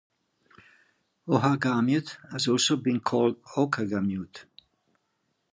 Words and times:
Ohagamiut 1.27 2.17
has 2.31 2.47
also 2.47 2.75
been 2.75 2.99
called 3.01 3.39
"Okhogamute". 3.43 4.45